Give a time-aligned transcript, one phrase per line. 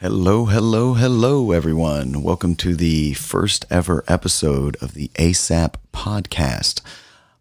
[0.00, 2.22] Hello, hello, hello, everyone.
[2.22, 6.82] Welcome to the first ever episode of the ASAP podcast.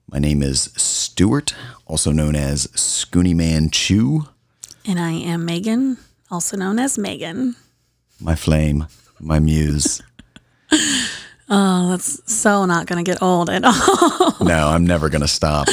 [0.10, 1.54] My name is Stuart,
[1.86, 4.24] also known as Scoonie Man Chew.
[4.88, 5.98] And I am Meagan,
[6.32, 7.56] also known as Meagan.
[8.20, 8.88] My flame,
[9.20, 10.02] my muse.
[11.50, 14.36] Oh, that's so not going to get old at all.
[14.46, 15.70] No, I'm never going to stop.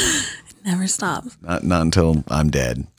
[0.63, 1.25] Never stop.
[1.41, 2.87] Not, not until I'm dead.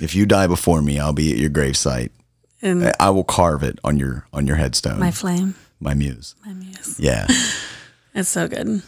[0.00, 2.10] if you die before me, I'll be at your gravesite.
[2.62, 4.98] And I- I will carve it on your on your headstone.
[5.00, 6.34] my flame, my muse.
[6.46, 6.98] my muse.
[6.98, 7.26] Yeah.
[8.14, 8.82] It's so good.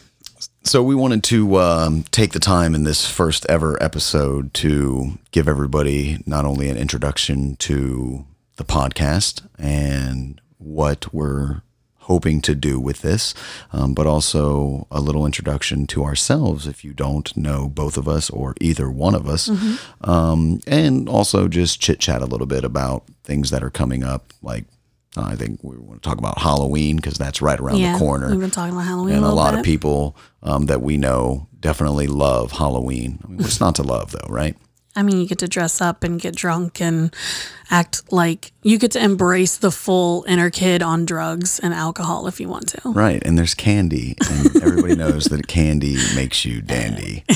[0.63, 5.47] So we wanted to um, take the time in this first ever episode to give
[5.47, 8.25] everybody not only an introduction to
[8.57, 11.61] the podcast and what we're
[12.05, 13.33] hoping to do with this,
[13.73, 18.29] um, but also a little introduction to ourselves if you don't know both of us
[18.29, 19.49] or either one of us,
[20.01, 24.33] um, and also just chit chat a little bit about things that are coming up.
[24.41, 24.65] Like
[25.17, 28.29] I think we want to talk about Halloween because that's right around yeah, the corner
[28.29, 29.59] we've been talking about Halloween and a a lot bit.
[29.59, 33.19] of people um, that we know definitely love Halloween.
[33.23, 34.55] I mean, what's not to love, though, right?
[34.95, 37.13] I mean, you get to dress up and get drunk and
[37.69, 42.39] act like you get to embrace the full inner kid on drugs and alcohol if
[42.39, 42.81] you want to.
[42.91, 43.21] Right.
[43.25, 47.23] And there's candy, and everybody knows that candy makes you dandy.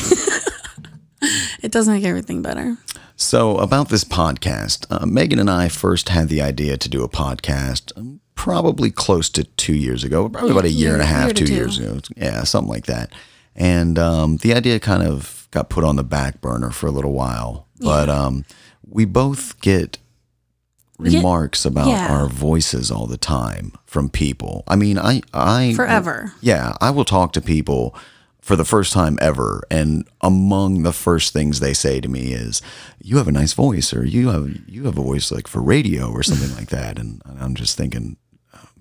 [1.61, 2.77] It does make everything better.
[3.15, 7.09] So, about this podcast, uh, Meagan and I first had the idea to do a
[7.09, 11.25] podcast um, probably close to two years ago, probably about a year and a half,
[11.25, 11.53] year two two.
[11.53, 11.99] years ago.
[12.15, 13.11] Yeah, something like that.
[13.55, 17.14] And um, the idea kind of got put on the back burner for a little
[17.14, 17.67] while.
[17.80, 18.45] But um,
[18.86, 19.97] we both get
[20.97, 22.14] remarks about yeah.
[22.14, 24.64] our voices all the time from people.
[24.67, 26.33] I mean, I, I Forever.
[26.42, 27.95] yeah, I will talk to people
[28.42, 32.61] for the first time ever, and among the first things they say to me is,
[33.02, 36.09] "You have a nice voice," or "You have you have a voice like for radio,"
[36.09, 36.97] or something like that.
[36.97, 38.28] And I'm just thinking, "Oh,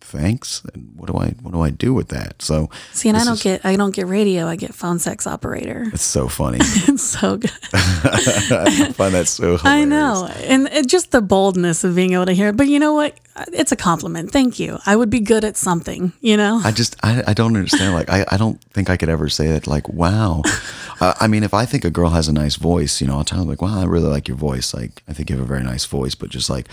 [0.00, 0.62] thanks.
[0.74, 2.40] And what do I what do I do with that?
[2.42, 4.46] So See, and I don't is- get I don't get radio.
[4.46, 5.86] I get phone sex operator.
[5.92, 6.58] It's so funny.
[6.88, 7.50] It's so good.
[7.72, 9.64] I find that so hilarious.
[9.64, 10.28] I know.
[10.44, 12.56] And it, just the boldness of being able to hear it.
[12.56, 13.18] But you know what?
[13.52, 14.32] It's a compliment.
[14.32, 14.78] Thank you.
[14.86, 16.60] I would be good at something, you know?
[16.64, 17.94] I just I, I don't understand.
[17.94, 19.66] Like I, I don't think I could ever say that.
[19.66, 20.42] Like wow,
[21.00, 23.24] uh, I mean, if I think a girl has a nice voice, you know, I'll
[23.24, 24.74] tell her like, wow, I really like your voice.
[24.74, 26.14] Like I think you have a very nice voice.
[26.14, 26.66] But just like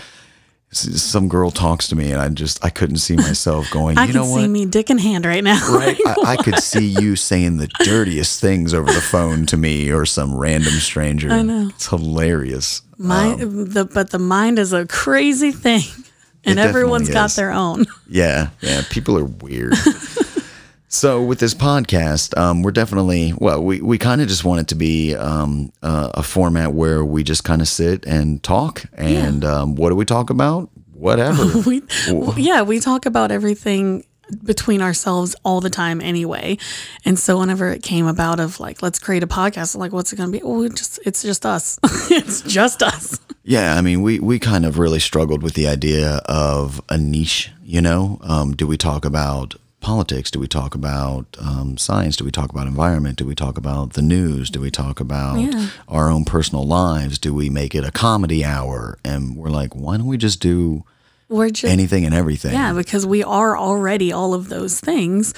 [0.72, 3.98] some girl talks to me, and I just I couldn't see myself going.
[3.98, 4.50] I you can know see what?
[4.50, 5.60] me dick in hand right now.
[5.72, 9.90] Right, I, I could see you saying the dirtiest things over the phone to me
[9.90, 11.30] or some random stranger.
[11.30, 11.68] I know.
[11.68, 12.82] it's hilarious.
[12.98, 15.82] My, um, the, but the mind is a crazy thing.
[16.48, 17.86] And everyone's got their own.
[18.08, 18.82] Yeah, yeah.
[18.88, 19.74] People are weird.
[20.96, 23.62] so with this podcast, um, we're definitely well.
[23.62, 27.22] We we kind of just want it to be um, uh, a format where we
[27.22, 28.84] just kind of sit and talk.
[28.94, 30.70] And um, what do we talk about?
[30.92, 31.44] Whatever.
[31.66, 31.82] We,
[32.36, 34.06] yeah, we talk about everything
[34.42, 36.56] between ourselves all the time anyway.
[37.04, 40.16] And so whenever it came about of like, let's create a podcast, like, what's it
[40.16, 40.44] going to be?
[40.44, 41.78] We just, it's just us.
[42.10, 43.20] it's just us.
[43.44, 47.50] yeah, I mean, we we kind of really struggled with the idea of a niche.
[47.62, 50.32] You know, um, do we talk about politics?
[50.32, 52.16] Do we talk about um, science?
[52.16, 53.18] Do we talk about environment?
[53.18, 54.50] Do we talk about the news?
[54.50, 55.68] Do we talk about Yeah.
[55.86, 57.18] our own personal lives?
[57.18, 58.98] Do we make it a comedy hour?
[59.04, 60.82] And we're like, why don't we just do
[61.28, 62.52] We're just, anything and everything?
[62.52, 65.32] Yeah, because we are already all of those things.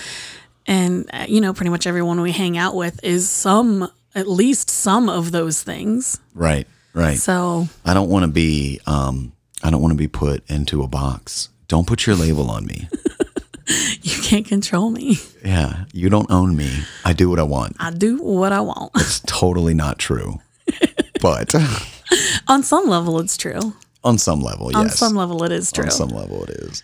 [0.67, 4.71] And, uh, you know, pretty much everyone we hang out with is some, at least
[4.71, 6.21] some of those things.
[6.33, 7.19] Right, right.
[7.19, 9.33] So, I don't want to be, um,
[9.63, 11.51] I don't want to be put into a box.
[11.69, 12.89] Don't put your label on me.
[14.03, 15.19] you can't control me.
[15.45, 16.71] Yeah, you don't own me.
[17.05, 17.77] I do what I want.
[17.79, 18.93] I do what I want.
[18.97, 20.41] It's totally not true.
[21.21, 21.55] But
[22.49, 23.75] On some level, it's true.
[24.05, 24.81] on some level, yes.
[24.81, 25.85] On some level, it is true.
[25.85, 26.83] On some level, it is.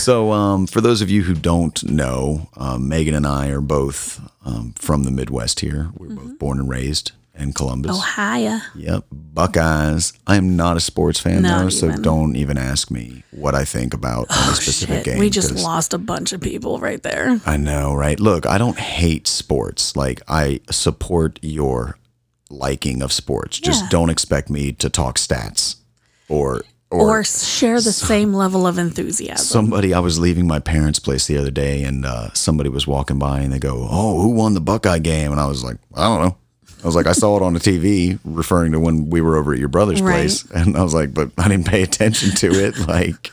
[0.00, 4.20] So, um, for those of you who don't know, um, Meagan and I are both
[4.44, 5.90] um, from the Midwest here.
[5.96, 6.28] We're Mm-hmm.
[6.28, 7.90] both born and raised in Columbus.
[7.96, 8.58] Ohio.
[8.74, 10.12] Yep, Buckeyes.
[10.26, 13.64] I am not a sports fan Not though, so don't even ask me what I
[13.64, 15.18] think about any specific Shit, game.
[15.18, 17.40] we just lost a bunch of people right there.
[17.46, 18.20] I know, right?
[18.20, 19.96] Look, I don't hate sports.
[19.96, 21.98] Like I support your
[22.50, 23.58] liking of sports.
[23.58, 25.76] Just don't expect me to talk stats
[26.28, 29.38] or or, Or, share the same level of enthusiasm.
[29.46, 29.94] somebody.
[29.94, 33.40] I was leaving my parents' place the other day, and uh, somebody was walking by,
[33.40, 36.20] and they go, "Oh, who won the Buckeye game?" And I was like, "I don't
[36.22, 36.36] know."
[36.82, 39.52] I was like, I saw it on the TV, referring to when we were over
[39.52, 40.14] at your brother's Right.
[40.22, 42.74] place, and I was like, but I didn't pay attention to it.
[42.88, 43.30] Like,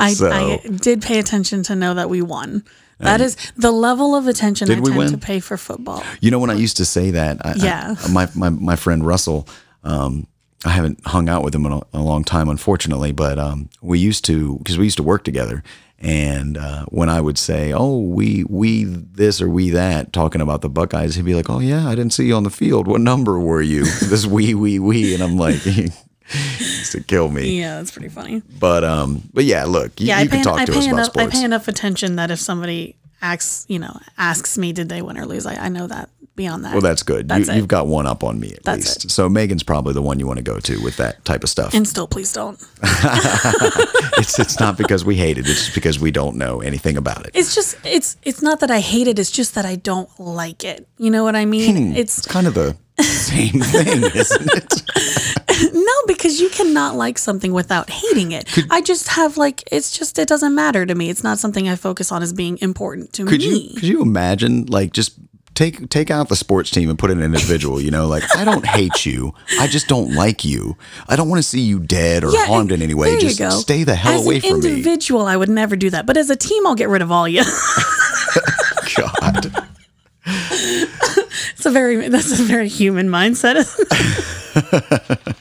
[0.00, 2.64] I, so- I did pay attention to know that we won.
[2.98, 5.10] That is the level of attention I we tend win?
[5.12, 6.02] to pay for football.
[6.20, 7.94] You know, when I used to say that, I, I- Yeah.
[8.10, 9.46] my, my my friend Russell,
[9.82, 10.26] um,
[10.64, 13.12] I haven't hung out with him in a, a long time, unfortunately.
[13.12, 15.62] But um, we used to because we used to work together.
[16.04, 20.60] And uh, when I would say, "Oh, we we this or we that," talking about
[20.60, 22.86] the Buckeyes, he'd be like, "Oh yeah, I didn't see you on the field.
[22.86, 25.84] What number were you?" this we we we, and I'm like, he
[26.58, 27.58] used to kill me.
[27.58, 28.42] Yeah, that's pretty funny.
[28.60, 31.16] But um, but yeah, look, you, Yeah, you can talk I to us about enough.
[31.16, 35.16] I pay enough attention that if somebody asks, you know, asks me, did they win
[35.16, 35.46] or lose?
[35.46, 36.10] I, I know that.
[36.36, 37.28] Beyond that, Well, that's good.
[37.28, 37.54] That's you.
[37.54, 39.04] You've got one up on me at That's least.
[39.04, 39.10] it.
[39.12, 41.72] So Meagan's probably the one you want to go to with that type of stuff.
[41.74, 42.58] and still, please don't.
[44.18, 45.48] it's it's not because we hate it.
[45.48, 47.30] It's just because we don't know anything about it.
[47.34, 49.18] It's just it's it's not that I hate it.
[49.18, 50.86] It's just that I don't like it.
[50.98, 51.76] You know what I mean?
[51.92, 51.96] Hmm.
[51.96, 55.72] It's It's kind of the same thing, isn't it?
[55.72, 58.48] no because you cannot like something without hating it.
[58.70, 61.10] I just have like it's just it doesn't matter to me.
[61.10, 63.46] It's not something I focus on as being important to Could me.
[63.68, 65.14] you could you imagine like just
[65.54, 67.80] take take out the sports team and put in an individual?
[67.80, 69.32] You know, like I don't hate you.
[69.60, 70.76] I just don't like you.
[71.08, 73.18] I don't want to see you dead or Yeah, harmed in any way.
[73.18, 74.68] Just stay the hell as away an from me.
[74.70, 76.06] individual, I would never do that.
[76.06, 77.42] But as a team, I'll get rid of all you.
[78.96, 79.52] God.
[80.26, 83.64] it's a very that's a very human mindset.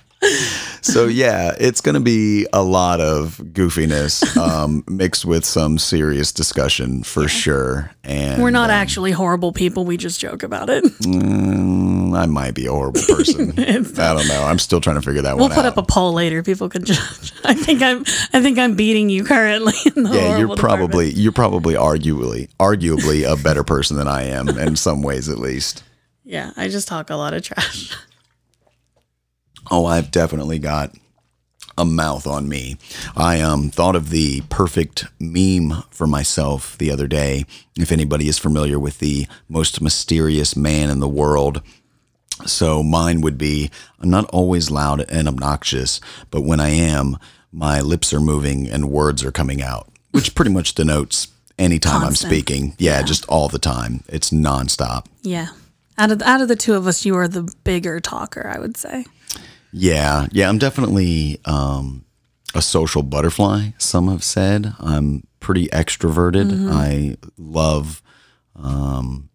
[0.84, 6.34] So yeah, it's going to be a lot of goofiness um, mixed with some serious
[6.34, 7.92] discussion for sure.
[8.04, 9.86] And We're not actually horrible people.
[9.86, 10.84] We just joke about it.
[11.04, 13.52] Mm, I might be a horrible person.
[13.58, 14.44] I don't know.
[14.44, 15.38] I'm still trying to figure that out.
[15.38, 16.44] We'll put up a poll later.
[16.44, 17.32] People can judge.
[17.44, 18.02] I think I'm
[18.34, 21.16] I think I'm beating you currently in the yeah, you're probably department.
[21.16, 25.84] you're probably arguably arguably a better person than I am in some ways at least.
[26.24, 27.96] Yeah, I just talk a lot of trash.
[29.74, 30.94] Oh, I've definitely got
[31.80, 32.78] a mouth on me.
[33.18, 37.46] I um thought of the perfect meme for myself the other day.
[37.76, 41.64] If anybody is familiar with the most mysterious man in the world,
[42.46, 46.00] so mine would be I'm not always loud and obnoxious,
[46.30, 47.18] but when I am,
[47.52, 52.32] my lips are moving and words are coming out, which pretty much denotes anytime Constant.
[52.32, 52.76] I'm speaking.
[52.78, 54.04] Yeah, just all the time.
[54.08, 55.08] It's nonstop.
[55.24, 55.48] Yeah.
[55.98, 58.78] Out of out of the two of us, you are the bigger talker, I would
[58.78, 59.06] say.
[59.74, 62.06] Yeah, yeah, I'm definitely um,
[62.54, 63.70] a social butterfly.
[63.80, 66.70] Some have said I'm pretty extroverted.
[66.72, 68.02] I love
[68.56, 69.30] um,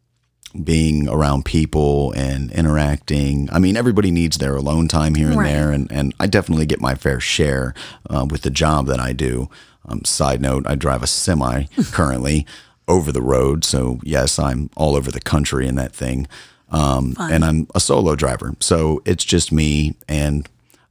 [0.63, 3.49] being around people and interacting.
[3.53, 5.49] I mean, everybody needs their alone time here and Right.
[5.53, 7.75] there, and, and I definitely get my fair share
[8.09, 9.51] uh, with the job that I do.
[9.85, 12.47] Um, side note: I drive a semi currently
[12.87, 16.27] over the road, so yes, I'm all over the country in that thing.
[16.71, 20.49] Um, and I'm a solo driver, so it's just me and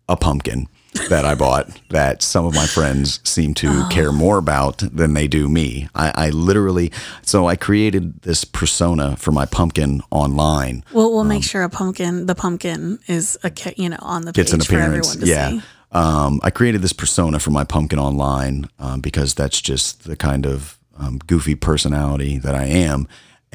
[0.09, 0.67] a pumpkin
[1.09, 5.27] that I bought that some of my friends seem to care more about than they
[5.27, 5.87] do me.
[5.93, 6.91] I, I literally,
[7.21, 10.83] so I created this persona for my pumpkin online.
[10.93, 14.33] We'll we'll make sure a pumpkin, the pumpkin is a you know on the Um,
[14.33, 15.17] Gets page an for appearance.
[15.23, 15.61] Yeah.
[15.91, 20.45] Um, I created this persona for my pumpkin online um, because that's just the kind
[20.45, 23.07] of um, goofy personality that I am.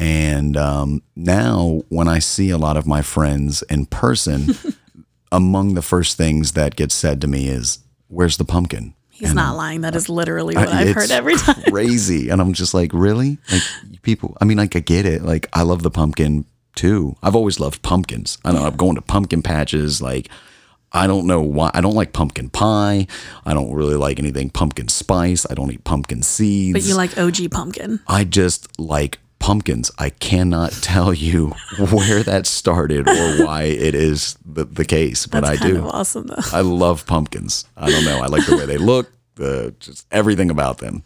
[0.02, 4.56] And um, now, when I see a lot of my friends in person,
[5.32, 7.78] among the first things that gets said to me is,
[8.08, 9.82] "Where's the pumpkin?" He's not lying.
[9.82, 11.62] That is literally what I've heard every time.
[11.70, 13.38] Crazy, and I'm just like, really?
[13.52, 13.62] Like
[14.02, 14.36] people?
[14.40, 15.22] I mean, like I get it.
[15.22, 17.14] Like I love the pumpkin too.
[17.22, 18.38] I've always loved pumpkins.
[18.44, 18.66] I don't know.
[18.66, 20.02] I'm going to pumpkin patches.
[20.02, 20.28] Like
[20.90, 21.70] I don't know why.
[21.74, 23.06] I don't like pumpkin pie.
[23.46, 25.46] I don't really like anything pumpkin spice.
[25.48, 26.72] I don't eat pumpkin seeds.
[26.72, 28.00] But you like OG pumpkin.
[28.08, 29.90] I just like pumpkins.
[29.98, 35.42] I cannot tell you where that started or why it is the, the case, but
[35.42, 35.80] That's I kind do.
[35.80, 36.36] of awesome though.
[36.52, 37.66] I love pumpkins.
[37.76, 38.20] I don't know.
[38.20, 41.02] I like the way they look, the just everything about them.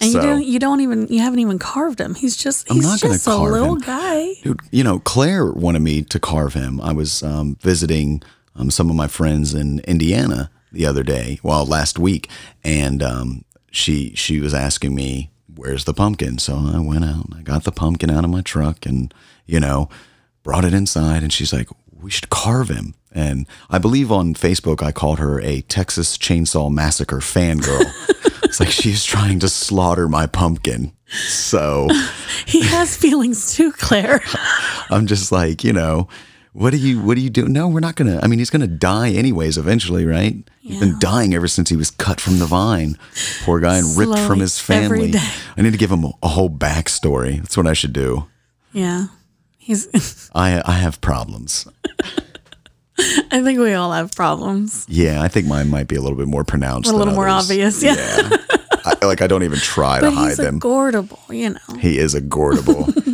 [0.00, 2.14] And so, you don't you don't even you haven't even carved him.
[2.14, 3.80] He's just he's just a little him.
[3.80, 4.34] guy.
[4.42, 6.80] dude, you know, Claire wanted me to carve him.
[6.80, 8.22] I was um, visiting
[8.56, 12.28] um, some of my friends in Indiana the other day, well, last week,
[12.64, 17.34] and um, she she was asking me, "Where's the pumpkin?" So I went out, and
[17.36, 19.12] I got the pumpkin out of my truck, and
[19.46, 19.88] you know,
[20.42, 24.82] brought it inside, and she's like, "We should carve him." And I believe on Facebook
[24.82, 27.92] I called her a Texas Chainsaw Massacre fangirl.
[28.42, 30.92] it's like she's trying to slaughter my pumpkin.
[31.06, 31.88] So
[32.46, 34.20] He has feelings too, Claire.
[34.90, 36.08] I'm just like, you know,
[36.54, 37.46] what do you what do you do?
[37.48, 38.18] No, we're not gonna.
[38.22, 40.36] I mean, he's gonna die anyways eventually, right?
[40.60, 42.96] He's been dying ever since he was cut from the vine.
[43.42, 45.10] Poor guy, and ripped from his family.
[45.10, 45.18] day.
[45.58, 47.36] I need to give him a, a whole backstory.
[47.38, 48.26] That's what I should do.
[48.72, 49.06] yeah.
[49.58, 51.66] He's I I have problems.
[52.98, 54.86] I think we all have problems.
[54.88, 56.88] Yeah, I think mine might be a little bit more pronounced.
[56.90, 57.50] A little more others.
[57.50, 57.94] obvious, yeah.
[57.96, 58.36] Yeah,
[58.84, 60.60] I, like I don't even try to But hide he's them.
[60.60, 61.80] agortable, you know.
[61.80, 62.92] he is a gordable.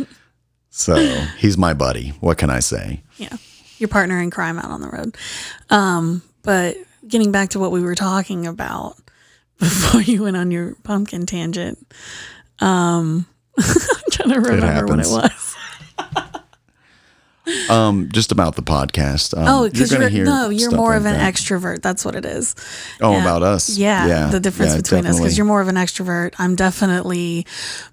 [0.81, 0.95] so
[1.37, 2.09] he's my buddy.
[2.19, 3.01] What can I say?
[3.17, 3.35] Yeah.
[3.77, 5.17] Your partner in crime out on the road.
[5.69, 6.75] Um, but
[7.07, 8.95] getting back to what we were talking about
[9.59, 11.77] before you went on your pumpkin tangent,
[12.59, 13.25] um,
[13.57, 13.65] I'm
[14.11, 15.50] trying to remember what it was.
[17.69, 19.37] Um, just about the podcast.
[19.37, 21.33] Um, Oh, because gonna you're, no, you're more like of an that.
[21.33, 21.81] extrovert.
[21.81, 22.55] That's what it is.
[23.01, 23.21] Oh, Yeah.
[23.21, 23.77] about us.
[23.77, 26.33] Yeah, the difference yeah, between us because you're more of an extrovert.
[26.37, 27.45] I'm definitely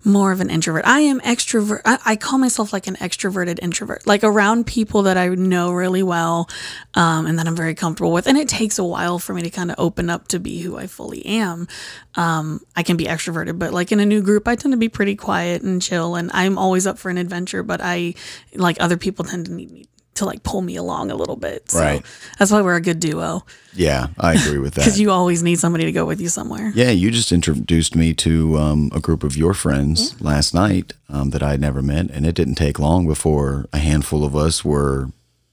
[0.04, 0.84] more of an introvert.
[0.86, 1.80] I am extrovert.
[1.84, 6.02] I, I call myself like an extroverted introvert, like around people that I know really
[6.02, 6.48] well
[6.94, 8.26] um, and that I'm very comfortable with.
[8.26, 10.76] And it takes a while for me to kind of open up to be who
[10.76, 11.66] I fully am.
[12.14, 14.88] Um, I can be extroverted, but like in a new group, I tend to be
[14.88, 16.16] pretty quiet and chill.
[16.16, 18.14] And I'm always up for an adventure, but I
[18.54, 21.70] like other people tend to need me to like pull me along a little bit.
[21.70, 22.04] So Right.
[22.38, 24.80] that's why we're a good duo Yeah, I agree with that.
[24.84, 26.72] because you always need somebody to go with you somewhere.
[26.74, 31.30] Yeah, you just introduced me to um, a group of your friends last night um,
[31.30, 34.64] that I had never met, and it didn't take long before a handful of us
[34.64, 35.10] were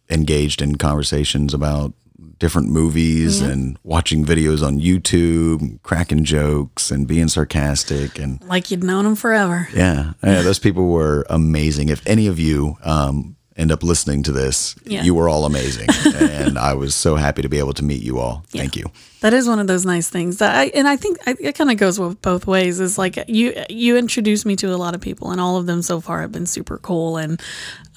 [0.09, 1.93] engaged in conversations about
[2.39, 8.17] different movies and watching videos on YouTube, cracking jokes, and being sarcastic.
[8.19, 9.67] And Like you'd known them forever.
[9.75, 11.89] yeah, yeah, those people were amazing.
[11.89, 15.03] If any of you um, end up listening to this, Yeah.
[15.03, 18.19] you were all amazing, and I was so happy to be able to meet you
[18.19, 18.43] all.
[18.49, 18.85] Thank you.
[19.21, 21.71] That is one of those nice things that I and I think I, it kind
[21.71, 22.79] of goes with both ways.
[22.79, 25.81] Is like you you introduced me to a lot of people, and all of them
[25.81, 27.41] so far have been super cool, and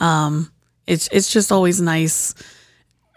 [0.01, 0.51] um,
[0.87, 2.35] it's it's just always nice.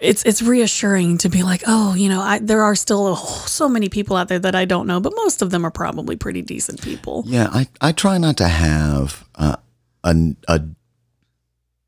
[0.02, 3.70] It's it's reassuring to be like, oh, you know, I, there are still whole, so
[3.70, 6.42] many people out there that I don't know, but most of them are probably pretty
[6.42, 7.24] decent people.
[7.28, 9.58] Yeah, I, I try not to have uh,
[10.04, 10.16] a,
[10.48, 10.62] a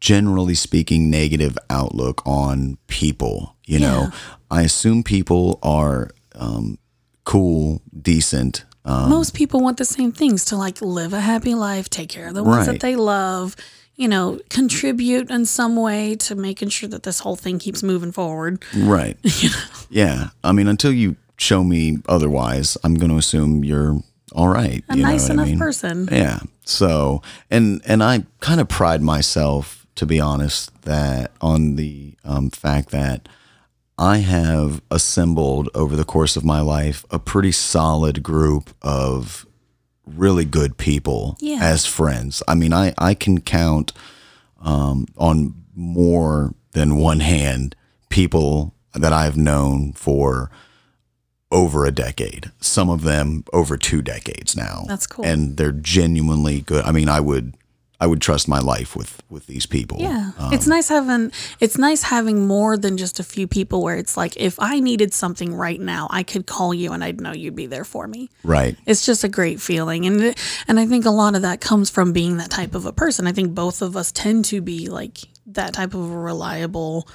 [0.03, 3.55] generally speaking negative outlook on people.
[3.65, 4.09] You know,
[4.51, 6.77] I assume people are um,
[7.23, 8.65] cool, decent.
[8.83, 12.27] Um, most people want the same things to like live a happy life, take care
[12.27, 12.73] of the ones Right.
[12.73, 13.55] that they love,
[13.95, 18.11] you know, contribute in some way to making sure that this whole thing keeps moving
[18.11, 18.61] forward.
[18.75, 19.17] right.
[19.89, 20.29] Yeah.
[20.43, 24.01] I mean, until you show me otherwise, I'm going to assume you're
[24.33, 24.83] all right.
[24.89, 25.59] A you nice know enough I mean?
[25.59, 26.09] person.
[26.11, 26.39] Yeah.
[26.65, 32.49] So, and and I kind of pride myself, to be honest, that on the um,
[32.49, 33.27] fact that
[33.97, 39.45] I have assembled over the course of my life a pretty solid group of
[40.05, 41.59] really good people Yeah.
[41.61, 42.41] as friends.
[42.47, 43.93] I mean, I I can count
[44.61, 47.75] um, on more than one hand
[48.09, 50.49] people that I've known for
[51.51, 52.51] over a decade.
[52.59, 54.85] Some of them over two decades now.
[54.87, 55.23] That's cool.
[55.25, 56.83] And they're genuinely good.
[56.83, 57.55] I mean, I would
[58.03, 59.97] I would trust my life with with these people.
[60.01, 60.31] Yeah.
[60.37, 64.17] Um, it's nice having it's nice having more than just a few people where it's
[64.17, 67.55] like if I needed something right now, I could call you and I'd know you'd
[67.55, 68.29] be there for me.
[68.43, 68.75] right.
[68.85, 71.89] It's just a great feeling and it- and I think a lot of that comes
[71.89, 73.25] from being that type of a person.
[73.27, 77.07] I think both of us tend to be like that type of a reliable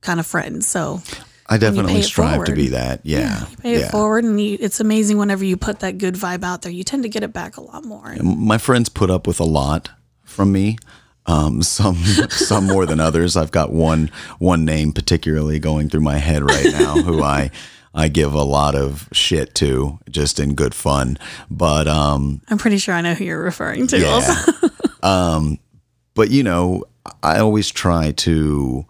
[0.00, 0.64] kind of friend.
[0.64, 1.02] So
[1.48, 3.00] I definitely strive to be that.
[3.04, 3.46] Yeah.
[3.50, 6.62] you pay it forward and you, it's amazing whenever you put that good vibe out
[6.62, 8.08] there, you tend to get it back a lot more.
[8.10, 9.90] And my friends put up with a lot
[10.36, 10.78] from me.
[11.26, 13.36] Um, some some more than others.
[13.36, 17.50] I've got one one name particularly going through my head right now, who I
[17.96, 21.18] I give a lot of shit to, just in good fun.
[21.50, 24.46] But um, I'm pretty sure I know who you're referring to yeah.
[25.02, 25.58] um,
[26.14, 26.84] but you know,
[27.22, 28.84] I always try to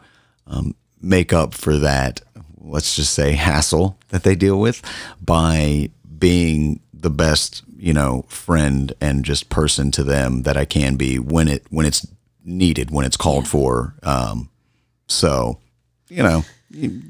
[0.48, 2.20] um, make up for that.
[2.58, 4.82] Let's just say hassle that they deal with
[5.24, 10.96] by being the best, you know, friend and just person to them that I can
[10.96, 12.04] be when it when it's
[12.44, 13.94] needed, when it's called for.
[14.02, 14.50] Um,
[15.06, 15.60] so,
[16.08, 17.00] you know, you,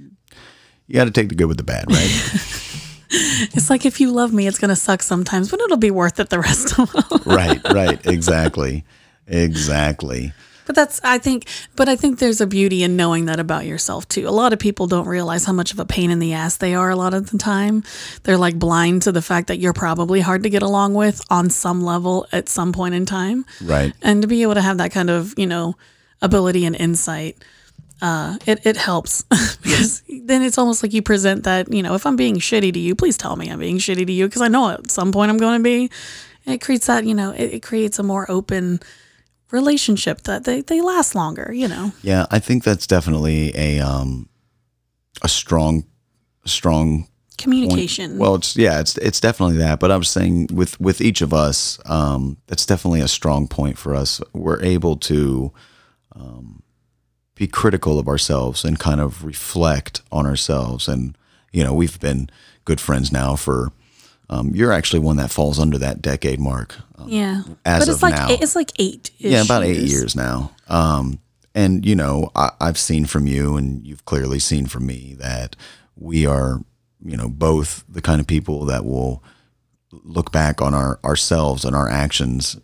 [0.86, 2.42] you got to take the good with the bad, right?
[3.08, 6.28] It's like if you love me, it's gonna suck sometimes, but it'll be worth it
[6.28, 7.24] the rest of it.
[7.24, 8.84] right, right, exactly,
[9.28, 10.32] exactly.
[10.66, 11.46] But that's I think
[11.76, 14.28] but I think there's a beauty in knowing that about yourself too.
[14.28, 16.74] A lot of people don't realize how much of a pain in the ass they
[16.74, 17.84] are a lot of the time.
[18.24, 21.50] They're like blind to the fact that you're probably hard to get along with on
[21.50, 23.46] some level at some point in time.
[23.62, 23.94] Right.
[24.02, 25.76] And to be able to have that kind of, you know,
[26.20, 27.36] ability and insight,
[28.02, 29.22] uh, it, it helps
[29.62, 32.78] because then it's almost like you present that, you know, if I'm being shitty to
[32.78, 35.30] you, please tell me I'm being shitty to you because I know at some point
[35.30, 35.90] I'm going to be.
[36.44, 38.80] It creates that, you know, it, it creates a more open
[39.50, 41.92] relationship that they, they last longer, you know.
[42.02, 44.28] Yeah, I think that's definitely a um
[45.22, 45.84] a strong
[46.44, 47.10] strong point.
[47.38, 48.18] Communication.
[48.18, 49.78] Well, it's yeah, it's it's definitely that.
[49.78, 53.94] But I'm saying with with each of us, um, that's definitely a strong point for
[53.94, 54.20] us.
[54.32, 55.52] We're able to
[56.14, 56.62] um,
[57.34, 60.88] be critical of ourselves and kind of reflect on ourselves.
[60.88, 61.16] And
[61.52, 62.30] you know, we've been
[62.64, 63.72] good friends now for.
[64.28, 66.74] Um, you're actually one that falls under that decade mark.
[66.98, 67.42] Um, yeah.
[67.64, 68.26] as but it's of like now.
[68.30, 69.10] it's like eight.
[69.18, 70.50] yeah, about eight years now.
[70.68, 71.20] Um,
[71.54, 75.54] and you know, I, I've seen from you, and you've clearly seen from me that
[75.96, 76.60] we are,
[77.04, 79.22] you know, both the kind of people that will
[79.92, 82.58] look back on our ourselves and our actions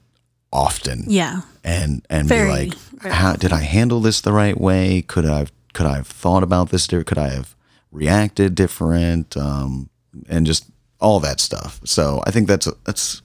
[0.52, 1.42] often Yeah.
[1.64, 5.00] and and Very, be like, very how did I handle this the right way?
[5.02, 6.86] Could I could I have thought about this?
[6.86, 7.54] Could I have
[7.90, 9.36] reacted different?
[9.36, 9.88] Um,
[10.28, 10.66] and just
[11.02, 11.80] all that stuff.
[11.84, 13.20] So I think that's a, that's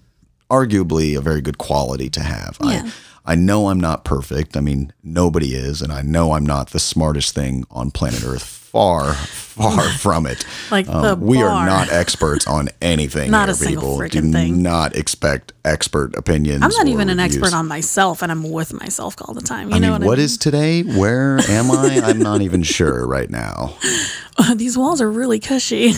[0.50, 2.58] arguably a very good quality to have.
[2.64, 2.84] Yeah.
[2.86, 2.92] I
[3.30, 4.56] I know I'm not perfect.
[4.56, 8.44] I mean, nobody is, and I know I'm not the smartest thing on planet Earth.
[8.44, 10.46] Far, far from it.
[10.72, 13.30] Like Um, the we are not experts on anything.
[13.38, 13.98] Not here, a single people.
[14.10, 14.62] Do freaking thing.
[14.62, 16.62] not expect expert opinions.
[16.64, 17.38] I'm not even an reviews.
[17.44, 19.70] expert on myself, and I'm with myself all the time.
[19.72, 20.84] You I know mean, what, what I is today?
[20.84, 22.02] Where am I?
[22.04, 23.76] I'm not even sure right now.
[24.56, 25.94] These walls are really cushy.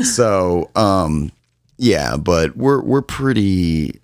[0.00, 1.32] So, um,
[1.76, 4.00] yeah, but we're we're pretty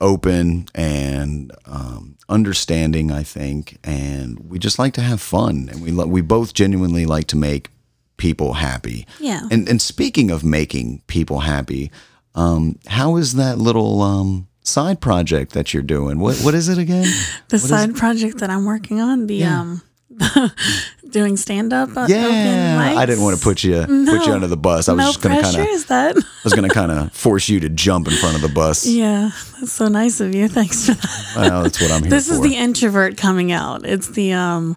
[0.00, 5.90] open and um, understanding, I think, and we just like to have fun, and we
[5.90, 7.70] lo- we both genuinely like to make
[8.16, 9.06] people happy.
[9.18, 9.42] Yeah.
[9.50, 11.90] And and speaking of making people happy,
[12.34, 16.18] um, how is that little um, side project that you're doing?
[16.18, 17.10] What what is it again?
[17.48, 19.82] the side project that I'm working on, the um,
[21.10, 21.90] doing stand up.
[22.08, 24.88] Yeah, I didn't want to put you put you under the bus.
[24.88, 26.16] I was no just gonna kind of Is that?
[26.18, 28.86] I was gonna kind of force you to jump in front of the bus.
[29.00, 30.48] Yeah, that's so nice of you.
[30.48, 31.32] Thanks for that.
[31.36, 32.34] Well, that's what I'm here This for.
[32.34, 33.86] is the introvert coming out.
[33.86, 34.76] It's the um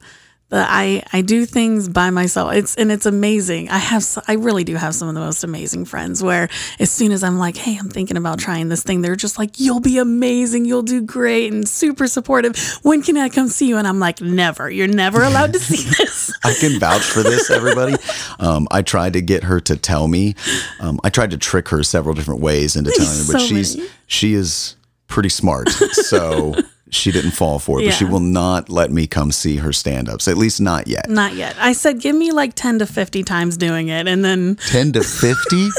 [0.54, 2.54] the I I do things by myself.
[2.54, 3.70] It's and it's amazing.
[3.70, 6.48] I have I really do have some of the most amazing friends where
[6.80, 9.60] as soon as I'm like, "Hey, I'm thinking about trying this thing." They're just like,
[9.60, 10.66] "You'll be amazing.
[10.66, 12.56] You'll do great." And super supportive.
[12.84, 13.78] When can I come see you?
[13.78, 14.70] And I'm like, "Never.
[14.70, 17.96] You're never allowed to see this." I can vouch for this, everybody.
[18.40, 20.36] Um, I tried to get her to tell me.
[20.80, 23.78] Um, I tried to trick her several different ways into telling me, but So she's
[23.78, 23.90] many.
[24.08, 24.76] she is
[25.08, 26.54] pretty smart, so
[26.94, 27.86] she didn't fall for it.
[27.86, 31.10] But she will not let me come see her stand-ups, at least not yet.
[31.10, 31.56] Not yet.
[31.60, 35.04] I said, "Give me like 10 to 50 times doing it and then Ten to
[35.04, 35.70] fifty.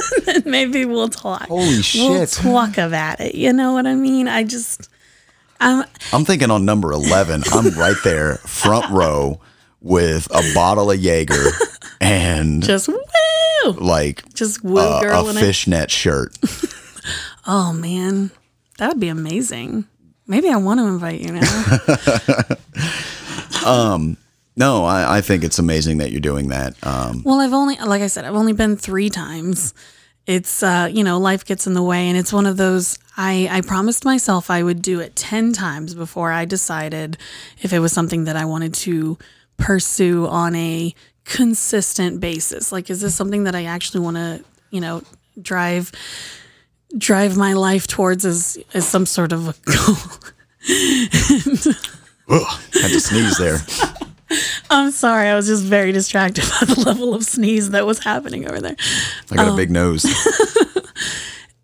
[0.49, 2.03] maybe we'll talk." Holy shit.
[2.11, 3.35] We'll talk about it.
[3.35, 4.29] You know what I mean?
[4.29, 4.89] I just
[5.61, 7.43] I'm I'm thinking on number eleven.
[7.53, 9.41] I'm right there, front row,
[9.81, 11.51] with a bottle of Jaeger
[12.01, 13.73] and just woo.
[13.79, 15.37] like Just woo uh, a, girl a it.
[15.39, 16.37] fishnet shirt.
[17.47, 18.31] Oh man,
[18.79, 19.85] that would be amazing.
[20.27, 21.41] Maybe I want to invite you now.
[24.57, 26.75] No, I, I think it's amazing that you're doing that.
[26.87, 29.75] Um, well, I've only, like I said, I've only been three times.
[30.27, 32.99] It's, uh, you know, life gets in the way, and it's one of those.
[33.17, 37.19] I I promised myself I would do it ten times before I decided
[37.61, 39.19] if it was something that I wanted to
[39.59, 42.73] pursue on a consistent basis.
[42.73, 45.03] Like, is this something that I actually want to, you know,
[45.41, 45.93] drive
[46.97, 49.97] drive my life towards as as some sort of a goal?
[52.29, 53.59] ugh, had to sneeze there.
[54.71, 58.49] I'm sorry, I was just very distracted by the level of sneeze that was happening
[58.49, 58.77] over there.
[59.31, 59.55] I got Oh.
[59.55, 60.05] a big nose.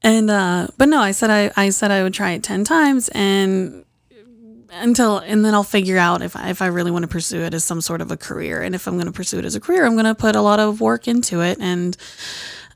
[0.03, 3.11] And uh but no, I said I I said I would try it 10 times
[3.11, 3.85] and
[4.73, 7.53] until and then I'll figure out if I, if I really want to pursue it
[7.53, 9.61] as some sort of a career and if I'm going to pursue it as a
[9.61, 11.99] career, I'm going to put a lot of work into it and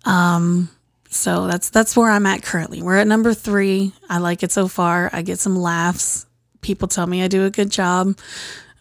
[0.04, 0.68] um
[1.14, 2.82] so that's that's where I'm at currently.
[2.82, 3.92] We're at number 3.
[4.08, 5.10] I like it so far.
[5.12, 6.26] I get some laughs.
[6.60, 8.18] People tell me I do a good job.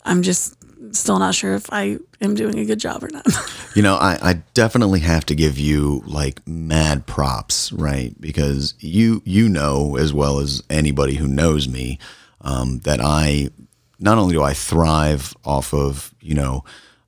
[0.03, 0.55] I'm just
[0.95, 3.25] still not sure if I am doing a good job or not.
[3.75, 8.13] You know, I, I definitely have to give you like mad props, right?
[8.21, 11.97] Because you you know as well as anybody who knows me
[12.41, 13.49] um, that I
[13.99, 16.63] not only do I thrive off of you know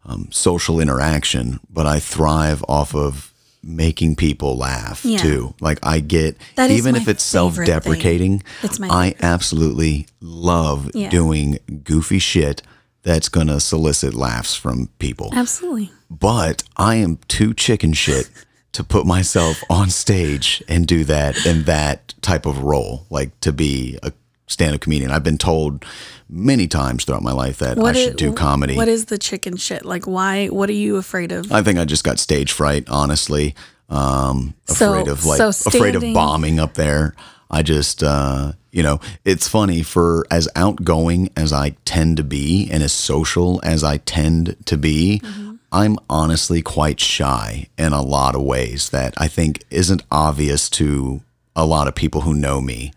[0.05, 3.31] um, social interaction, but I thrive off of
[3.65, 5.17] making people laugh Yeah.
[5.17, 5.55] too.
[5.59, 9.23] Like I get That even if it's self-deprecating, It's my I favorite.
[9.23, 11.09] absolutely love Yeah.
[11.09, 12.61] doing goofy shit
[13.03, 15.91] that's going to solicit laughs from people Absolutely.
[16.09, 18.29] but I am too chicken shit
[18.73, 23.51] to put myself on stage and do that in that type of role, like to
[23.53, 24.11] be a
[24.47, 25.11] stand-up comedian.
[25.11, 25.85] I've been told
[26.29, 28.75] many times throughout my life that I is- should do comedy.
[28.75, 29.85] What is the chicken shit?
[29.85, 30.47] Like, why?
[30.47, 31.51] What are you afraid of?
[31.51, 33.55] I think I just got stage fright, honestly.
[33.89, 37.15] Um, So- afraid of like so afraid of bombing up there.
[37.51, 42.67] I just uh, you know, it's funny for as outgoing as I tend to be
[42.71, 45.51] and as social as I tend to be, Mm-hmm.
[45.71, 51.21] I'm honestly quite shy in a lot of ways that I think isn't obvious to
[51.55, 52.93] a lot of people who know me.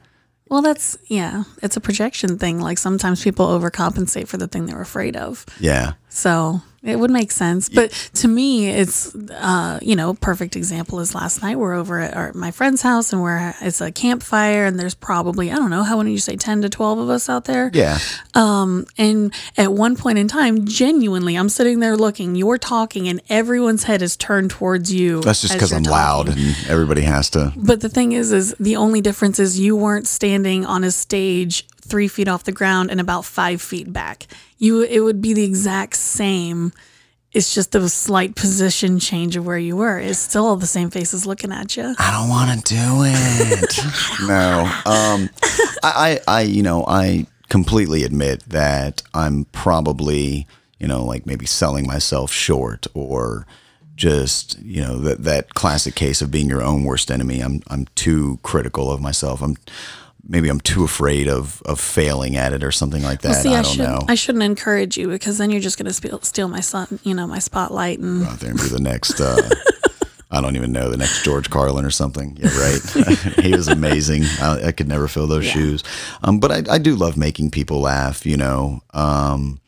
[0.49, 2.61] Well, that's yeah, it's a projection thing.
[2.61, 5.45] Like sometimes people overcompensate for the thing they're afraid of.
[5.61, 5.93] Yeah.
[6.09, 7.69] So it would make sense.
[7.69, 12.17] But to me, it's, uh, you know, perfect example is last night we're over at
[12.17, 15.83] our, my friend's house and we're, it's a campfire and there's probably, I don't know,
[15.83, 17.71] how many you say, 10 to 12 of us out there?
[17.73, 17.99] Yeah.
[18.35, 23.85] And at one point in time, genuinely, I'm sitting there looking, you're talking, and everyone's
[23.85, 25.21] head is turned towards you.
[25.21, 27.53] That's just because I'm loud and everybody has to.
[27.57, 31.67] But the thing is, is the only difference is you weren't standing on a stage
[31.89, 34.27] three feet off the ground and about five feet back.
[34.59, 36.73] You, it would be the exact same.
[37.33, 39.99] It's just a slight position change of where you were.
[39.99, 41.95] It's still all the same faces looking at you.
[41.99, 43.79] I don't want to do it.
[44.29, 44.63] no.
[44.87, 45.31] Um,
[45.83, 50.47] I, I, I, you know, I completely admit that I'm probably,
[50.79, 53.47] you know, like maybe selling myself short or
[53.95, 57.41] just, you know, that, that classic case of being your own worst enemy.
[57.41, 59.43] I'm, I'm too critical of myself.
[59.43, 59.57] I'm,
[60.27, 63.35] maybe I'm too afraid of, of failing at it or something like that.
[63.43, 64.01] See, I I, don't know.
[64.09, 67.15] I shouldn't encourage you because then you're just going to steal, steal my son, you
[67.15, 69.49] know, my spotlight and out there and be the next uh
[70.31, 72.37] I don't even know the next George Carlin or something.
[72.39, 72.81] Yeah, right.
[73.43, 74.25] he was amazing.
[74.43, 75.53] I, I could never fill those Yeah.
[75.53, 75.85] shoes.
[76.23, 78.27] Um, but I, I do love making people laugh.
[78.27, 79.59] You know, um,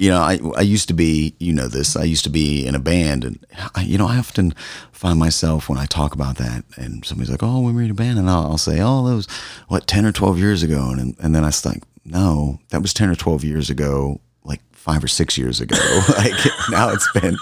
[0.00, 1.94] you know, I I used to be, you know, this.
[1.94, 4.54] I used to be in a band, and I, you know, I often
[4.92, 7.94] find myself when I talk about that, and somebody's like, "Oh, we were in a
[7.94, 9.28] band," and I'll, I'll say, "Oh, that was
[9.68, 12.94] what ten or twelve years ago," and and then I was like, "No, that was
[12.94, 15.76] ten or twelve years ago." Like five or six years ago.
[16.16, 16.32] like
[16.70, 17.36] now it's been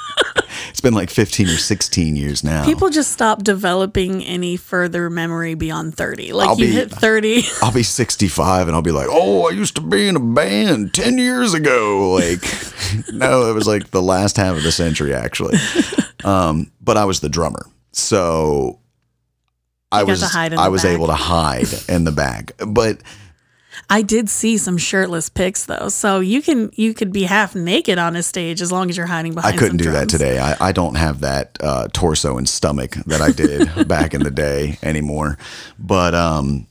[0.70, 2.64] it's been like fifteen or sixteen years now.
[2.64, 6.32] people just stop developing any further memory beyond 30.
[6.32, 7.42] Like I'll you be- hit 30.
[7.62, 10.94] I'll be 65 and I'll be like, oh, I used to be in a band
[10.94, 12.10] 10 years ago.
[12.12, 12.42] Like,
[13.12, 15.56] no, it was like the last half of the century, actually.
[16.24, 17.64] Um, but I was the drummer.
[17.92, 18.80] So
[19.92, 20.92] I You was, to hide in I was back.
[20.92, 22.52] able to hide in the bag.
[22.66, 23.02] But
[23.90, 25.88] I did see some shirtless pics though.
[25.88, 29.06] So you can you could be half naked on a stage as long as you're
[29.06, 29.54] hiding behind.
[29.54, 30.38] I couldn't do some that today.
[30.38, 34.30] I, I don't have that uh, torso and stomach that I did back in the
[34.30, 35.38] day anymore.
[35.78, 36.66] But um,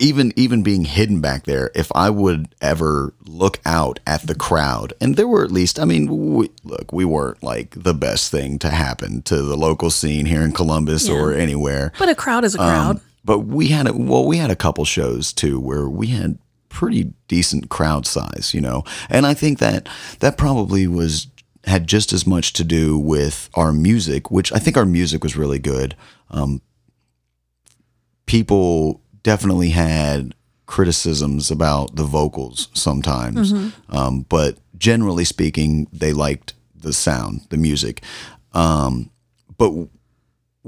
[0.00, 4.92] even even being hidden back there, if I would ever look out at the crowd,
[5.00, 8.58] and there were at least, I mean, we, look, we weren't like the best thing
[8.60, 11.92] to happen to the local scene here in Columbus or anywhere.
[11.98, 12.96] But a crowd is a crowd.
[12.96, 16.38] Um, but we had a, well, we had a couple shows too where we had
[16.68, 19.88] pretty decent crowd size, you know, and I think that
[20.20, 21.26] that probably was
[21.64, 25.36] had just as much to do with our music, which I think our music was
[25.36, 25.94] really good.
[26.30, 26.62] Um,
[28.24, 30.34] people definitely had
[30.66, 33.52] criticisms about the vocals sometimes,
[33.90, 38.02] um, but generally speaking, they liked the sound, the music.
[38.52, 39.10] Um,
[39.58, 39.72] but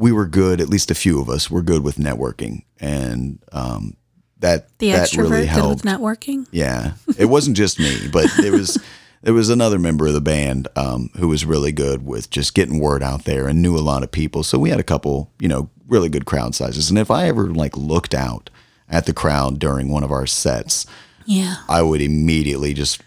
[0.02, 3.96] we were good, at least a few of us were good with networking, and um,
[4.40, 5.84] that the that extrovert really good helped.
[5.84, 6.46] with networking.
[6.50, 8.82] Yeah, it wasn't just me, but it was
[9.22, 12.80] it was another member of the band um, who was really good with just getting
[12.80, 14.42] word out there and knew a lot of people.
[14.42, 16.90] So we had a couple, you know, really good crowd sizes.
[16.90, 18.50] And if I ever like looked out
[18.88, 20.84] at the crowd during one of our sets,
[21.26, 21.54] Yeah.
[21.68, 23.00] I would immediately just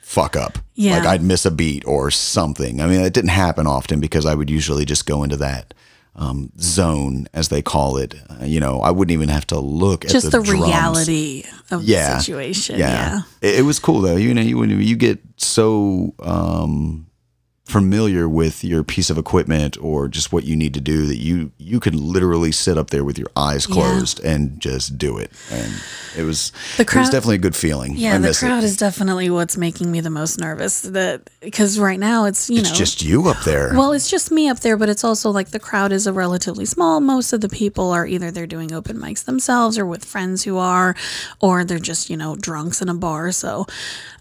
[0.00, 0.58] fuck up.
[0.76, 0.98] Yeah.
[0.98, 2.80] Like I'd miss a beat or something.
[2.80, 5.74] I mean, it didn't happen often because I would usually just go into that
[6.16, 8.14] um, zone, as they call it.
[8.28, 11.84] Uh, you know, I wouldn't even have to look at Just the, the, reality of
[11.84, 12.14] Yeah.
[12.14, 12.78] the situation.
[12.78, 12.88] Yeah.
[12.88, 13.20] Yeah.
[13.48, 14.16] It, it was cool though.
[14.16, 17.05] You know, you when you get so um,
[17.66, 21.50] familiar with your piece of equipment or just what you need to do that you
[21.58, 23.74] you can literally sit up there with your eyes Yeah.
[23.74, 25.32] closed and just do it.
[25.50, 25.72] And
[26.16, 27.96] it was The it was definitely a good feeling.
[27.96, 28.66] Yeah, the crowd it.
[28.66, 30.82] is definitely what's making me the most nervous.
[30.82, 33.72] That because right now it's you It's know just you up there.
[33.74, 36.66] Well, it's just me up there, but it's also like the crowd is a relatively
[36.66, 37.00] small.
[37.00, 40.56] Most of the people are either they're doing open mics themselves or with friends who
[40.56, 40.94] are,
[41.40, 43.32] or they're just, you know, drunks in a bar.
[43.32, 43.66] So,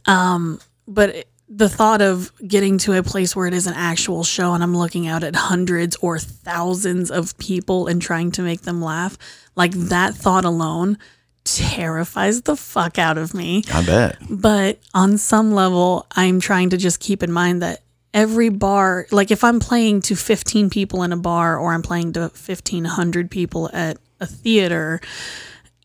[0.07, 4.23] um, but it- the thought of getting to a place where it is an actual
[4.23, 8.61] show and I'm looking out at hundreds or thousands of people and trying to make
[8.61, 9.17] them laugh,
[9.55, 10.97] like that thought alone
[11.43, 13.63] terrifies the fuck out of me.
[13.71, 14.17] I bet.
[14.29, 17.81] But on some level, I'm trying to just keep in mind that
[18.13, 22.13] every bar, like if I'm playing to 15 people in a bar or I'm playing
[22.13, 24.99] to 1,500 people at a theater,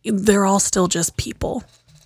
[0.05, 1.63] they're all still just people.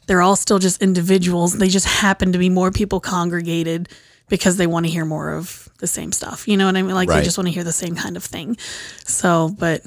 [0.06, 1.56] They're all still just individuals.
[1.58, 3.88] They just happen to be more people congregated
[4.28, 6.48] because they want to hear more of the same stuff.
[6.48, 6.94] You know what I mean?
[6.94, 7.18] Like Right.
[7.18, 8.56] they just want to hear the same kind of thing.
[9.04, 9.82] So, but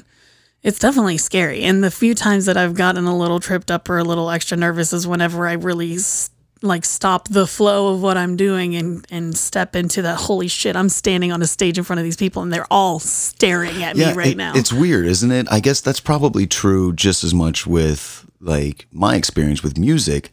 [0.62, 1.62] it's definitely scary.
[1.62, 4.56] And the few times that I've gotten a little tripped up or a little extra
[4.56, 6.30] nervous is whenever I really s-
[6.62, 10.74] like stop the flow of what I'm doing and and step into that holy shit,
[10.74, 13.96] I'm standing on a stage in front of these people and they're all staring at
[13.96, 14.52] me right it- now.
[14.56, 15.46] It's weird, isn't it?
[15.50, 20.30] I guess that's probably true just as much with like my experience with music.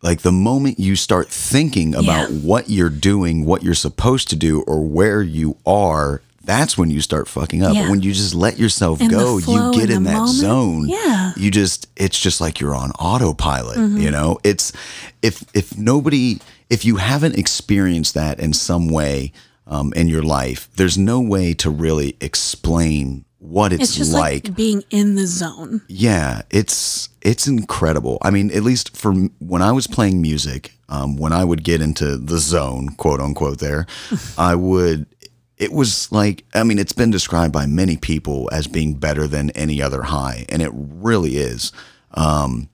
[0.00, 2.36] like the moment you start thinking about Yeah.
[2.38, 7.00] what you're doing, what you're supposed to do, or where you are, that's when you
[7.00, 7.74] start fucking up.
[7.74, 7.90] Yeah.
[7.90, 10.36] When you just let yourself go, you get in in that moment.
[10.36, 10.88] zone.
[10.88, 11.32] Yeah.
[11.36, 13.98] You just it's just like you're on autopilot, Mm-hmm.
[14.00, 14.38] you know?
[14.44, 14.72] It's
[15.20, 16.38] if if nobody
[16.70, 19.32] if you haven't experienced that in some way
[19.66, 24.44] um, in your life, there's no way to really explain what it's, It's just like,
[24.44, 25.82] like being in the zone.
[25.88, 28.18] yeah, it's it's incredible.
[28.22, 31.80] I mean, at least for when I was playing music, um, when I would get
[31.80, 33.86] into the zone, quote unquote, there,
[34.38, 35.06] I would.
[35.56, 39.50] It was like I mean, it's been described by many people as being better than
[39.50, 41.72] any other high, and it really is.
[42.14, 42.68] Um,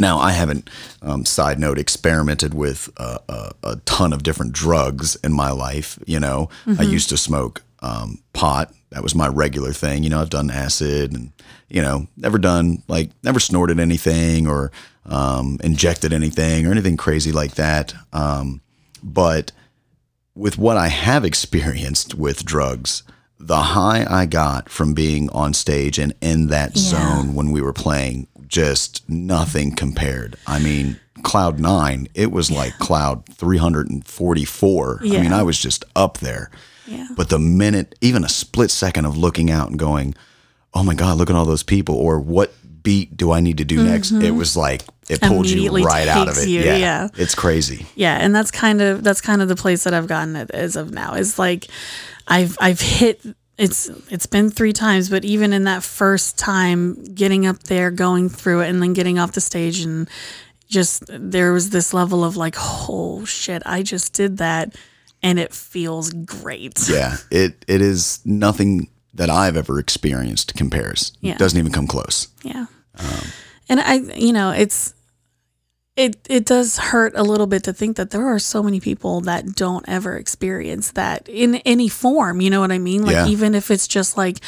[0.00, 0.70] now, I haven't,
[1.02, 5.98] um, side note, experimented with uh, a, a ton of different drugs in my life.
[6.06, 8.72] You know, I used to smoke um, pot.
[8.90, 10.02] That was my regular thing.
[10.02, 11.32] You know, I've done acid and,
[11.68, 14.70] you know, never done, like, never snorted anything or
[15.06, 17.92] um, injected anything or anything crazy like that.
[18.12, 18.60] Um,
[19.02, 19.52] but
[20.34, 23.02] with what I have experienced with drugs,
[23.38, 26.82] the high I got from being on stage and in that Yeah.
[26.82, 30.36] zone when we were playing, just nothing compared.
[30.46, 35.00] I mean, Cloud Nine, it was like Cloud 344.
[35.02, 36.50] I mean, I was just up there.
[36.86, 37.08] Yeah.
[37.16, 40.14] But the minute, even a split second of looking out and going,
[40.74, 43.64] oh my God, look at all those people, or what beat do I need to
[43.64, 44.10] do next?
[44.10, 44.36] It mm-hmm.
[44.36, 46.48] was like, it pulled you right out of it.
[46.48, 46.76] you, yeah.
[46.76, 47.08] yeah.
[47.16, 47.86] It's crazy.
[47.94, 50.76] Yeah, and that's kind of that's kind of the place that I've gotten it as
[50.76, 51.14] of now.
[51.14, 51.68] Is like
[52.26, 53.20] I've I've hit
[53.58, 58.28] it's it's been three times, but even in that first time getting up there, going
[58.28, 60.08] through it and then getting off the stage and
[60.68, 64.74] just there was this level of like, oh shit, I just did that
[65.22, 66.78] and it feels great.
[66.88, 71.12] Yeah, it it is nothing that I've ever experienced compares.
[71.20, 71.32] Yeah.
[71.32, 72.28] It doesn't even come close.
[72.42, 72.66] Yeah.
[73.68, 74.94] and I, you know, it's,
[75.94, 79.20] it, it does hurt a little bit to think that there are so many people
[79.22, 82.40] that don't ever experience that in any form.
[82.40, 83.04] You know what I mean?
[83.04, 83.26] Like, Yeah.
[83.26, 84.38] even if it's just like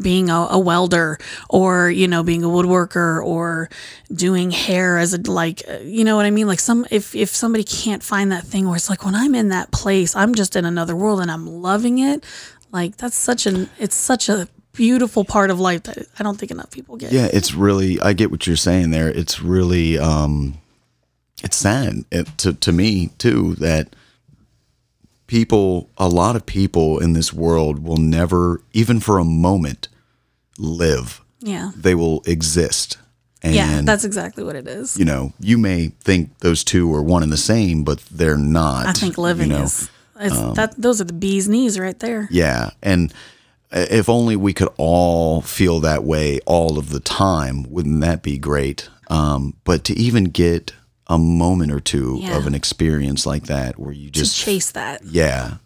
[0.00, 1.18] being a, a welder
[1.50, 3.68] or, you know, being a woodworker or
[4.10, 6.46] doing hair as a, like, uh, you know what I mean?
[6.46, 9.50] Like, some, if, if somebody can't find that thing where it's like, when I'm in
[9.50, 12.24] that place, I'm just in another world and I'm loving it.
[12.72, 16.50] Like, that's such an, it's such a, beautiful part of life that I don't think
[16.52, 17.10] enough people get.
[17.10, 19.08] Yeah, it's really I get what you're saying there.
[19.08, 20.58] It's really um
[21.42, 23.94] it's sad it, to to me too that
[25.26, 29.88] people a lot of people in this world will never even for a moment
[30.58, 31.20] live.
[31.40, 31.72] Yeah.
[31.76, 32.98] They will exist.
[33.42, 34.98] And Yeah, that's exactly what it is.
[34.98, 38.86] you know, you may think those two are one and the same, but they're not.
[38.86, 39.64] I think living you know?
[39.64, 40.74] is it's, that.
[40.80, 42.26] Those are the bee's knees right there.
[42.30, 43.12] Yeah, and
[43.70, 48.38] if only we could all feel that way all of the time, wouldn't that be
[48.38, 48.88] great?
[49.08, 50.72] Um, but to even get
[51.08, 52.36] a moment or two Yeah.
[52.36, 55.02] of an experience like that, where you To just chase that.
[55.04, 55.56] yeah,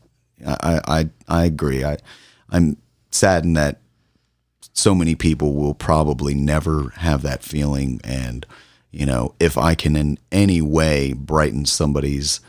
[0.47, 1.85] I, I I agree.
[1.85, 1.97] I
[2.51, 2.77] I'm
[3.11, 3.81] saddened that
[4.73, 8.47] so many people will probably never have that feeling, and
[8.91, 12.41] you know, if I can in any way brighten somebody's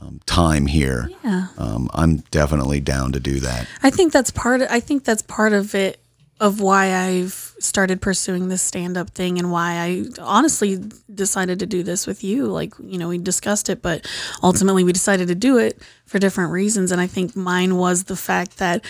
[0.00, 1.48] um, time here, Yeah.
[1.58, 3.66] um, I'm definitely down to do that.
[3.82, 4.62] I think that's part.
[4.62, 6.00] I think that's part of it
[6.40, 10.82] of why I've started pursuing this stand up thing and why I honestly
[11.14, 12.46] decided to do this with you.
[12.46, 14.10] Like, you know, we discussed it, but
[14.42, 16.92] ultimately we decided to do it for different reasons.
[16.92, 18.82] And I think mine was the fact that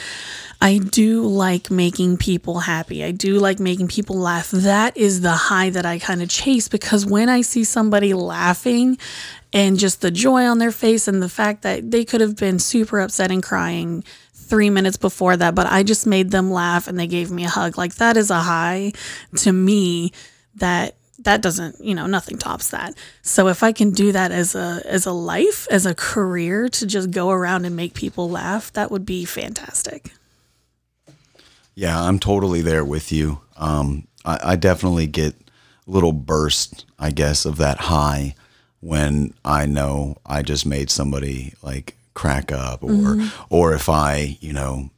[0.61, 3.03] I do like making people happy.
[3.03, 4.53] I do like making people laugh.
[4.53, 8.97] That is the high that I kind of chase because when I see somebody laughing
[9.53, 12.61] and just the joy on their face and the fact that they could have been
[12.61, 14.05] super upset and crying
[14.51, 17.49] three minutes before that, but I just made them laugh and they gave me a
[17.49, 17.79] hug.
[17.79, 18.93] Like that is a high
[19.37, 20.13] to me
[20.57, 22.95] that that doesn't, you know, nothing tops that.
[23.23, 26.87] So if I can do that as a as a life, as a career to
[26.87, 30.13] just go around and make people laugh, that would be fantastic.
[31.75, 33.41] Yeah, I'm totally there with you.
[33.57, 35.35] Um, I, I definitely get
[35.87, 38.35] a little bursts, I guess, of that high
[38.81, 43.19] when I know I just made somebody like crack up, or
[43.49, 44.91] or if I, you know,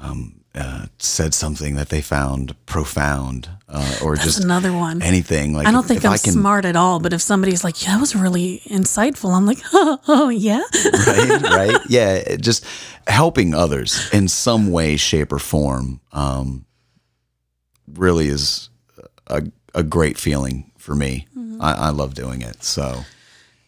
[0.00, 5.00] um, uh, said something that they found profound, uh, or That's just another one.
[5.02, 5.54] anything.
[5.54, 5.68] Like that.
[5.70, 7.94] I don't if- think if I'm can, smart at all, but if somebody's like, "Yeah,
[7.94, 10.62] that was really insightful," I'm like, "Oh, oh yeah."
[11.06, 11.42] right?
[11.42, 11.80] Right?
[11.88, 12.64] Yeah, just
[13.06, 16.66] helping others in some way, shape, or form um,
[17.92, 18.68] really is
[19.26, 19.42] a,
[19.74, 21.26] a great feeling for me.
[21.60, 22.62] I, I love doing it.
[22.64, 23.04] So,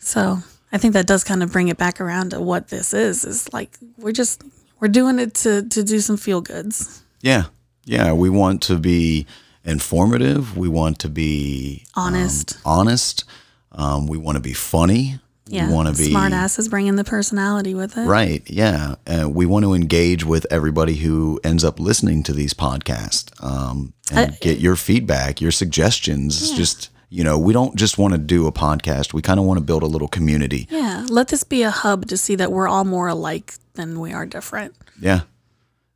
[0.01, 0.39] So
[0.75, 3.25] I think that does kind of bring it back around to what this is.
[3.25, 4.43] Is like we're just
[4.81, 7.05] we're doing it to to do some feel goods.
[7.21, 7.45] yeah,
[7.85, 9.27] yeah, we want to be
[9.65, 10.57] informative.
[10.57, 12.59] We want to be um, Honest.
[12.65, 13.25] honest.
[13.71, 15.21] Um, we want to be funny.
[15.47, 15.69] Yeah.
[15.69, 18.07] We want to be smart ass is bringing the personality with it.
[18.07, 18.43] Right.
[18.49, 18.95] Yeah.
[19.07, 23.93] Uh, we want to engage with everybody who ends up listening to these podcasts um,
[24.11, 26.51] and get your feedback, your suggestions.
[26.57, 29.13] Just, you know, we don't just want to do a podcast.
[29.13, 30.67] We kind of want to build a little community.
[30.71, 31.07] Yeah.
[31.09, 34.27] Let this be a hub to see that we're all more alike than we are
[34.27, 34.75] different.
[35.01, 35.23] Yeah.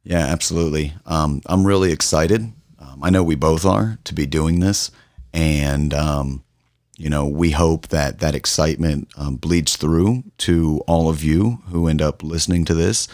[0.05, 0.95] Yeah, absolutely.
[1.07, 2.53] Um, I'm really excited.
[2.79, 4.91] Um, I know we both are to be doing this.
[5.35, 6.45] And, um,
[6.97, 11.89] you know, we hope that that excitement um, bleeds through to all of you who
[11.89, 13.07] end up listening to this.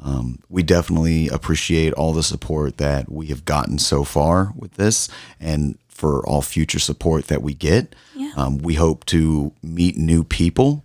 [0.00, 5.08] Um, we definitely appreciate all the support that we have gotten so far with this
[5.40, 7.94] and for all future support that we get.
[8.14, 8.32] Yeah.
[8.36, 10.84] Um, we hope to meet new people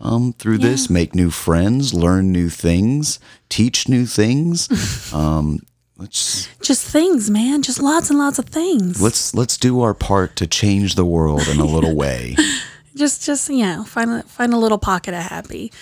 [0.00, 5.12] um, through this, make new friends, learn new things, teach new things.
[5.14, 5.60] um,
[5.96, 7.62] let's Just things, man.
[7.62, 9.00] Just lots and lots of things.
[9.00, 12.36] let's let's do our part to change the world in a little way.
[12.96, 15.72] just just you know find a, find a little pocket of happy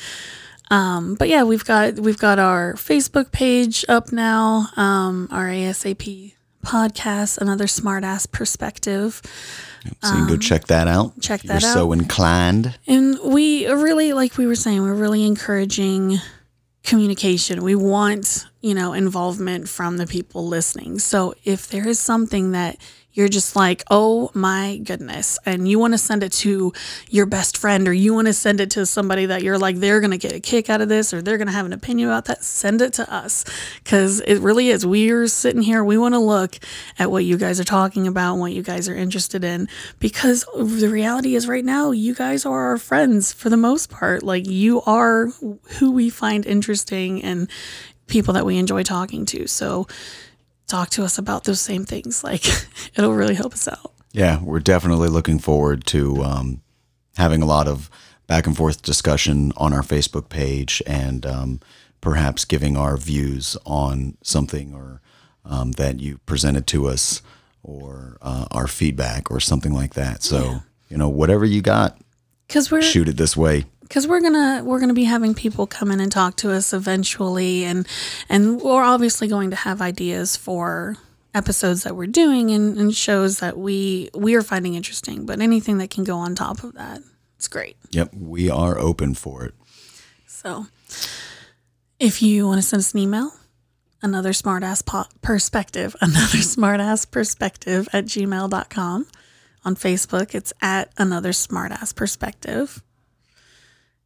[0.70, 6.34] um but yeah we've got we've got our facebook page up now um our asap
[6.64, 9.20] podcast another smart ass perspective
[10.03, 11.07] So you can go check that out.
[11.07, 12.79] Um, check that You're so inclined.
[12.87, 16.18] and we really like we were saying we're really encouraging
[16.83, 22.53] communication we want you know involvement from the people listening so if there is something
[22.53, 22.77] that
[23.12, 25.38] you're just like oh my goodness.
[25.44, 26.73] And you want to send it to
[27.09, 30.01] your best friend or you want to send it to somebody that you're like they're
[30.01, 32.09] going to get a kick out of this or they're going to have an opinion
[32.09, 32.44] about that.
[32.44, 33.44] Send it to us
[33.83, 34.87] because it really is.
[34.87, 36.57] We're sitting here we want to look
[36.99, 39.68] at what you guys are talking about and what you guys are interested in
[39.99, 44.23] because the reality is right now you guys are our friends for the most part.
[44.23, 45.27] Like you are
[45.79, 47.49] who we find interesting and
[48.07, 49.46] people that we enjoy talking to.
[49.46, 49.87] So
[50.70, 52.46] talk to us about those same things like
[52.96, 56.62] it'll really help us out Yeah, we're definitely looking forward to um,
[57.16, 57.88] having a lot of
[58.26, 61.61] back and forth discussion on our Facebook page and um,
[62.00, 65.00] perhaps giving our views on something or
[65.44, 67.22] um, that you presented to us
[67.62, 70.22] or uh, our feedback or something like that.
[70.22, 71.98] So, you know, whatever you got,
[72.48, 73.64] because we're shoot it this way.
[73.90, 77.64] Because we're gonna we're gonna be having people come in and talk to us eventually
[77.64, 77.87] and
[78.29, 80.96] and we're obviously going to have ideas for
[81.35, 85.79] episodes that we're doing and, and shows that we we are finding interesting but anything
[85.79, 87.00] that can go on top of that
[87.37, 87.76] it's great.
[87.90, 89.55] Yep, we are open for it.
[90.26, 90.66] so
[91.98, 93.33] if you want to send us an email
[94.03, 99.07] another smartass po- perspective another smartass perspective at gmail.com
[99.64, 102.85] on facebook it's at another smartass perspective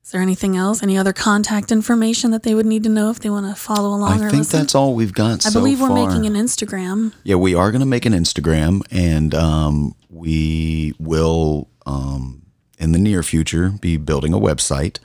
[0.04, 3.18] is there anything else any other contact information that they would need to know if
[3.20, 5.80] they want to follow along I think listen that's all we've got i so believe
[5.80, 6.06] we're far.
[6.06, 11.68] making an instagram Yeah, we are going to make an Instagram, and um, we will,
[11.86, 12.42] um,
[12.78, 14.98] in the near future, be building a website.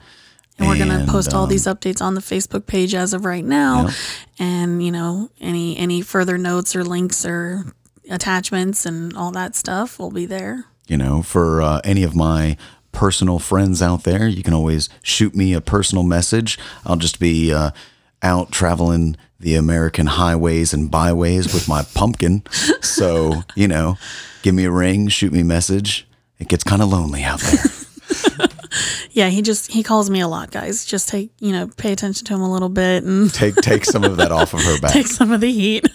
[0.58, 3.24] and we're going to post all um, these updates on the facebook page as of
[3.24, 3.92] right now Yeah.
[4.38, 7.64] and you know any any further notes or links or
[8.10, 12.56] attachments and all that stuff will be there You know, for uh, any of my
[12.92, 16.58] personal friends out there, you can always shoot me a personal message.
[16.84, 17.70] I'll just be uh,
[18.22, 22.42] out traveling the American highways and byways with my pumpkin.
[22.82, 23.96] So, you know,
[24.42, 26.06] give me a ring, shoot me a message.
[26.38, 27.64] It gets kind of lonely out there.
[29.12, 32.24] yeah he just he calls me a lot guys just take you know pay attention
[32.24, 34.92] to him a little bit and take take some of that off of her back.
[34.92, 35.86] take some of the heat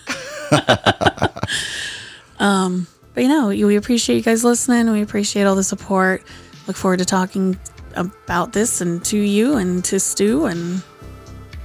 [2.39, 6.23] um but you know we appreciate you guys listening we appreciate all the support
[6.67, 7.58] look forward to talking
[7.95, 10.82] about this and to you and to stu and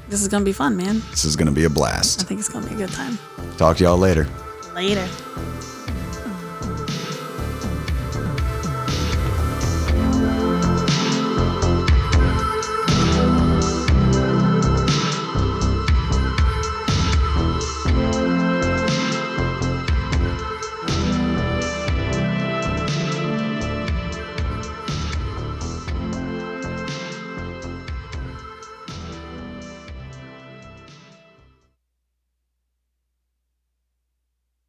[0.08, 2.20] this is gonna be fun man This is going to be a blast.
[2.22, 3.18] I think it's gonna be a good time
[3.56, 4.26] Talk to y'all later.
[4.74, 5.06] later